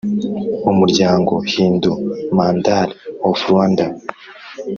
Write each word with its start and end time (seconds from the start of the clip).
Umuryango 0.71 1.33
Hindu 1.51 1.91
Mandal 2.37 2.89
of 3.27 3.37
Rwanda 3.49 3.85